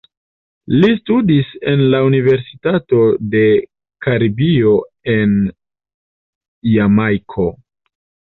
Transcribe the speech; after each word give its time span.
Li 0.75 0.87
studis 0.99 1.49
en 1.71 1.81
la 1.89 1.97
Universitato 2.05 3.01
de 3.35 3.43
Karibio 4.07 4.73
en 5.17 5.35
Jamajko. 6.73 7.47